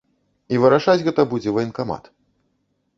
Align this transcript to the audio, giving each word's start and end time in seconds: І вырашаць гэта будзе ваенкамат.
І 0.55 0.59
вырашаць 0.63 0.97
гэта 1.09 1.21
будзе 1.37 1.55
ваенкамат. 1.59 2.13